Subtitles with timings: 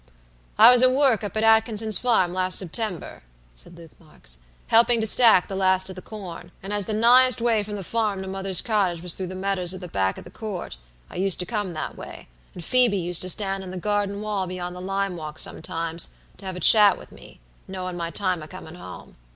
[0.57, 3.21] "I was at work up at Atkinson's farm, last September,"
[3.53, 4.39] said Luke Marks,
[4.69, 7.83] "helping to stack the last of the corn, and as the nighest way from the
[7.83, 10.75] farm to mother's cottage was through the meadows at the back of the Court,
[11.11, 14.47] I used to come that way, and Phoebe used to stand in the garden wall
[14.47, 16.07] beyond the lime walk sometimes,
[16.37, 19.17] to have a chat with me, knowin' my time o' comin' home.